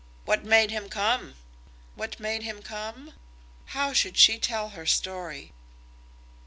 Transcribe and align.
"What 0.25 0.43
made 0.43 0.71
him 0.71 0.89
come?" 0.89 1.35
"What 1.93 2.19
made 2.19 2.41
him 2.41 2.63
come?" 2.63 3.13
How 3.65 3.93
should 3.93 4.17
she 4.17 4.39
tell 4.39 4.69
her 4.69 4.87
story? 4.87 5.51